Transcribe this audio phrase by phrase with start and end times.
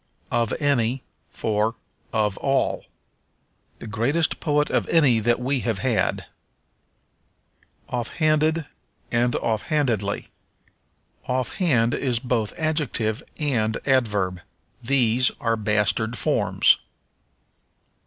[0.31, 1.75] Of Any for
[2.11, 2.85] Of All.
[3.77, 6.25] "The greatest poet of any that we have had."
[7.87, 8.65] Offhanded
[9.11, 10.29] and Offhandedly.
[11.27, 14.41] Offhand is both adjective and adverb;
[14.81, 16.79] these are bastard forms.